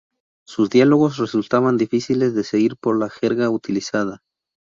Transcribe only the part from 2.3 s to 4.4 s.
de seguir por la jerga utilizada.